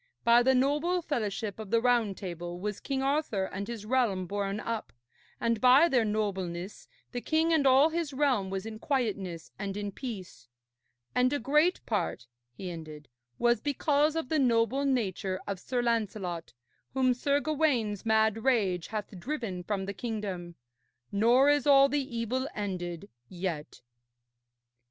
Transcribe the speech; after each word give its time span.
By 0.23 0.41
the 0.41 0.55
noble 0.55 1.03
fellowship 1.03 1.59
of 1.59 1.69
the 1.69 1.79
Round 1.79 2.17
Table 2.17 2.59
was 2.59 2.79
King 2.79 3.03
Arthur 3.03 3.45
and 3.45 3.67
his 3.67 3.85
realm 3.85 4.25
borne 4.25 4.59
up, 4.59 4.91
and 5.39 5.61
by 5.61 5.87
their 5.87 6.03
nobleness 6.03 6.87
the 7.11 7.21
king 7.21 7.53
and 7.53 7.67
all 7.67 7.89
his 7.89 8.11
realm 8.11 8.49
was 8.49 8.65
in 8.65 8.79
quietness 8.79 9.51
and 9.59 9.77
in 9.77 9.91
peace. 9.91 10.47
And 11.13 11.31
a 11.31 11.37
great 11.37 11.85
part,' 11.85 12.25
he 12.51 12.71
ended, 12.71 13.09
'was 13.37 13.61
because 13.61 14.15
of 14.15 14.29
the 14.29 14.39
noble 14.39 14.85
nature 14.85 15.39
of 15.45 15.59
Sir 15.59 15.83
Lancelot, 15.83 16.53
whom 16.95 17.13
Sir 17.13 17.39
Gawaine's 17.39 18.03
mad 18.03 18.43
rage 18.43 18.87
hath 18.87 19.19
driven 19.19 19.61
from 19.61 19.85
the 19.85 19.93
kingdom. 19.93 20.55
Nor 21.11 21.47
is 21.47 21.67
all 21.67 21.89
the 21.89 22.17
evil 22.17 22.47
ended 22.55 23.07
yet.' 23.29 23.81